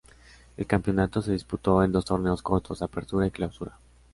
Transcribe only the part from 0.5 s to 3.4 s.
El campeonato se disputó en dos torneos cortos: Apertura y